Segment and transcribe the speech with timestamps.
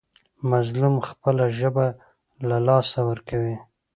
[0.51, 1.85] مظلوم خپله ژبه
[2.47, 3.57] له لاسه ورکوي.